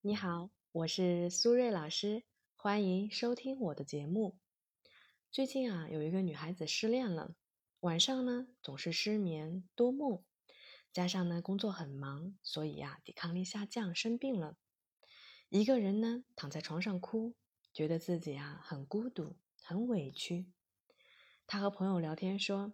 [0.00, 2.22] 你好，我是苏瑞老师，
[2.54, 4.38] 欢迎收听我的节目。
[5.32, 7.34] 最近啊，有一个女孩子失恋了，
[7.80, 10.22] 晚上呢总是失眠多梦，
[10.92, 14.56] 加上呢工作很忙，所以呀抵抗力下降，生病了。
[15.48, 17.34] 一个人呢躺在床上哭，
[17.72, 20.46] 觉得自己啊很孤独，很委屈。
[21.48, 22.72] 她和朋友聊天说，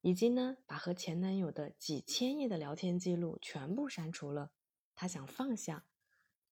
[0.00, 4.52] 已经呢把和前男友的几千页的聊天记录全部删除了，
[4.94, 5.84] 她想放下。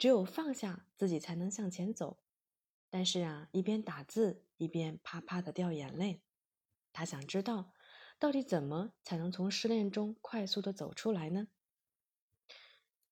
[0.01, 2.23] 只有放下自己，才能向前走。
[2.89, 6.23] 但是啊，一边打字一边啪啪的掉眼泪。
[6.91, 7.75] 他想知道，
[8.19, 11.49] 到底怎么才能从失恋中快速的走出来呢？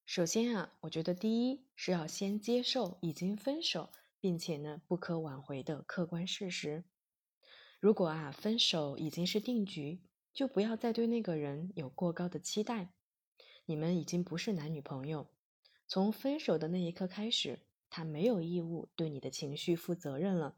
[0.03, 6.85] 首先啊，我觉得第一是要先接受已经分手，并且呢不可挽回的客观事实。
[7.79, 10.01] 如果啊分手已经是定局，
[10.33, 12.95] 就不要再对那个人有过高的期待。
[13.65, 15.29] 你们已经不是男女朋友。
[15.89, 20.55] 从分手的那一刻开始，他没有义务对你的情绪负责任了。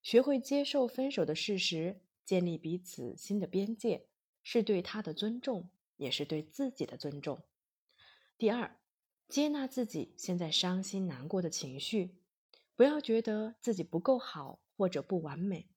[0.00, 4.06] 学会接受分手的事实，建立彼此新的边界，
[4.42, 7.42] 是对他的尊重，也是对自己的尊重。
[8.38, 8.80] 第二，
[9.28, 12.16] 接纳自己现在伤心难过的情绪，
[12.74, 15.68] 不要觉得自己不够好或者不完美。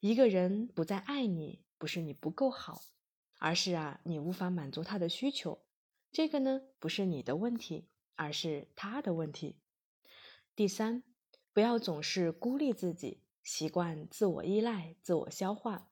[0.00, 2.80] 一个人不再爱你，不是你不够好，
[3.38, 5.66] 而是啊，你无法满足他的需求。
[6.12, 9.56] 这个呢，不是你的问题，而是他的问题。
[10.54, 11.02] 第三，
[11.54, 15.90] 不要总是孤立自己，习惯自我依赖、自我消化。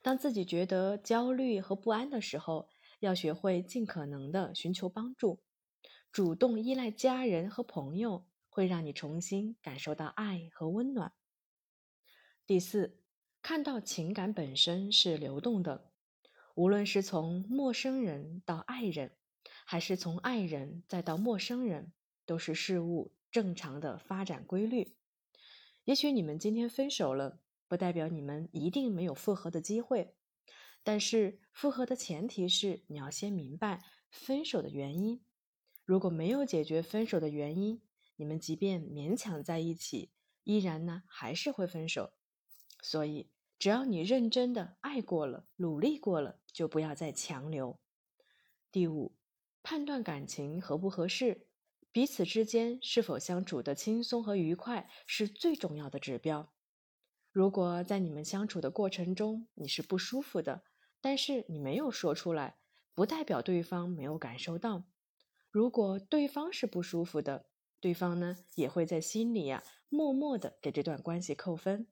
[0.00, 5.42] 当自己觉得焦虑和不安的时候，要学会尽可能的寻求帮助，
[6.10, 11.12] 主动依赖家人和朋友，会让你重新感受到爱和温暖。
[12.46, 13.02] 第四，
[13.42, 15.92] 看到情感本身是流动的，
[16.54, 19.18] 无论是从陌生人到爱人。
[19.72, 21.94] 还是从爱人再到陌生人，
[22.26, 24.98] 都是事物正常的发展规律。
[25.84, 30.14] 也许你们今天分手了，不代表你们一定没有复合的机会。
[30.82, 35.24] 但是复合的前提是你要先明白分手的原因。
[35.86, 37.80] 如果没有解决分手的原因，
[38.16, 40.10] 你们即便勉强在一起，
[40.44, 42.12] 依然呢还是会分手。
[42.82, 47.80] 所以，只要你认真的爱过了，努力过了，就不要再强留。
[48.70, 49.14] 第五。
[49.62, 51.46] 判断感情合不合适，
[51.92, 56.52] 彼此之间是否相处的轻松和愉快，是最重要的指标。
[57.30, 60.64] 如果在你们相处的过程中你是不舒服的，
[61.00, 62.58] 但是你没有说出来，
[62.94, 64.84] 不代表对方没有感受到。
[65.50, 67.46] 如果对方是不舒服的，
[67.80, 71.86] 对方呢也会在心里呀默默的给这段关系扣分。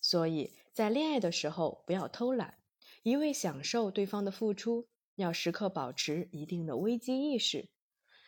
[0.00, 2.58] 所以在恋爱的时候不要偷懒，
[3.02, 4.88] 一味享受对方的付出。
[5.18, 7.70] 要时刻保持一定的危机意识。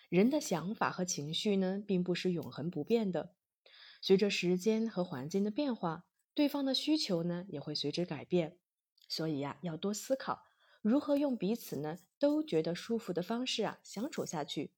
[0.08, 3.36] 人的想法和情绪呢，并不是永恒不变的。
[4.02, 8.58] 随着时间和环境的变化，对方的需求呢，也会随之改变。
[9.08, 10.42] 所以呀，要多思考
[10.82, 14.72] 如何用彼此呢都觉得舒服的方式啊相处下去。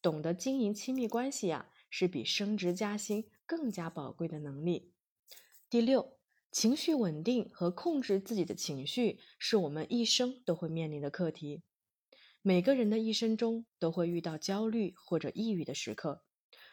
[0.00, 4.92] 懂得经营亲密关系呀，是比升职加薪更加宝贵的能力。
[5.68, 6.16] 第六。
[6.54, 11.64] 情绪稳定和控制自己的情绪，是我们一生都会面临的课题。
[12.42, 16.22] 每个人的一生中都会遇到焦虑或者抑郁的时刻，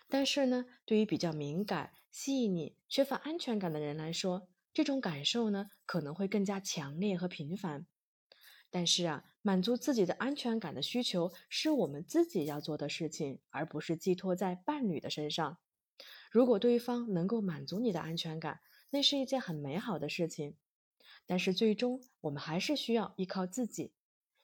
[0.07, 7.87] 但是呢，对于比较敏感、细腻、缺乏安全感的人来说，这种感受呢可能会更加强烈和频繁。
[8.69, 15.57] 但是啊，满足自己的安全感的需求是我们自己要做的事情，而不是寄托在伴侣的身上。
[16.31, 18.59] 如果对方能够满足你的安全感，
[18.91, 20.55] 那是一件很美好的事情，
[21.25, 23.93] 但是最终我们还是需要依靠自己。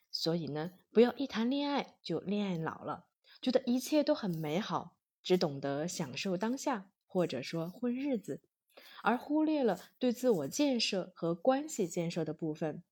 [0.09, 3.07] 所以呢，不要一谈恋爱就恋爱脑了，
[3.41, 8.41] 觉得一切都很美好，只懂得享受当下，或者说混日子，
[9.03, 12.83] 而忽略了对自我建设和关系建设的部分。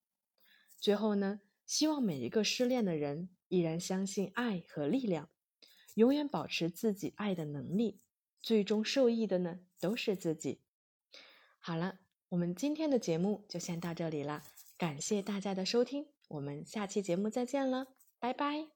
[0.77, 5.29] 最后呢，希望每一个失恋的人依然相信爱和力量，
[5.95, 8.01] 永远保持自己爱的能力，
[8.41, 10.64] 最终受益的呢都是自己。
[11.67, 11.97] 好了，
[12.29, 14.43] 我们今天的节目就先到这里了，
[14.77, 17.87] 感谢大家的收听，我们下期节目再见了，
[18.19, 18.74] 拜拜。